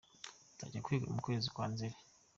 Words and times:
nzajya 0.53 0.79
kwiga 0.85 1.07
mukwezi 1.13 1.47
kwa 1.55 1.65
nzeri 1.71 1.97